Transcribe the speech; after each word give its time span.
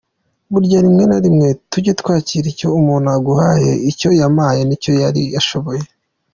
Burya 0.51 0.79
rimwe 0.85 1.03
na 1.11 1.17
rimwe 1.25 1.47
tujye 1.71 1.91
twakira 2.01 2.45
icyo 2.53 2.67
umuntu 2.79 3.07
aguhaye, 3.15 3.71
icyo 3.91 4.09
yampaye 4.19 4.61
nicyo 4.65 4.91
yari 5.01 5.23
ashoboye. 5.39 5.83